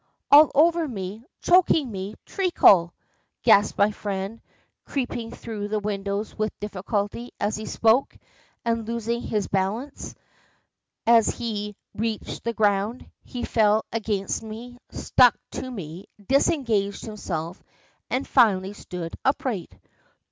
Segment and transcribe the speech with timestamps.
[0.31, 2.91] all over me choking me Treacle!"
[3.43, 4.41] gasped my friend,
[4.83, 8.17] creeping through the window, with difficulty, as he spoke,
[8.65, 10.15] and losing his balance,
[11.05, 17.61] as he reached the ground, he fell against me, stuck to me, disengaged himself,
[18.09, 19.77] and finally stood upright.